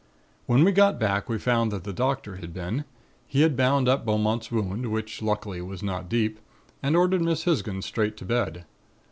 "When 0.47 0.63
we 0.63 0.71
got 0.71 0.99
back 0.99 1.29
we 1.29 1.37
found 1.37 1.71
that 1.71 1.83
the 1.83 1.93
doctor 1.93 2.37
had 2.37 2.55
been. 2.55 2.85
He 3.27 3.41
had 3.41 3.55
bound 3.55 3.87
up 3.87 4.03
Beaumont's 4.03 4.51
wound, 4.51 4.91
which 4.91 5.21
luckily 5.21 5.61
was 5.61 5.83
not 5.83 6.09
deep, 6.09 6.39
and 6.81 6.95
ordered 6.95 7.21
Miss 7.21 7.43
Hisgins 7.43 7.85
straight 7.85 8.17
to 8.17 8.25
bed. 8.25 8.65